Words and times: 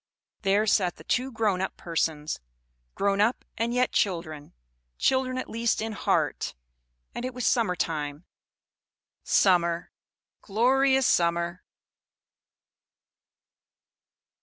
There 0.41 0.65
sat 0.65 0.95
the 0.95 1.03
two 1.03 1.31
grown 1.31 1.61
up 1.61 1.77
persons; 1.77 2.39
grown 2.95 3.21
up, 3.21 3.45
and 3.55 3.71
yet 3.71 3.91
children; 3.91 4.55
children 4.97 5.37
at 5.37 5.47
least 5.47 5.79
in 5.79 5.91
heart; 5.91 6.55
and 7.13 7.23
it 7.23 7.35
was 7.35 7.45
summer 7.45 7.75
time; 7.75 8.25
summer, 9.21 9.91
glorious 10.41 11.05
summer! 11.05 11.61